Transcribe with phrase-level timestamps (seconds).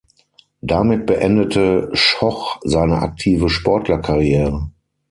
[0.61, 4.71] Damit beendete Schoch seine aktive Sportlerkarriere.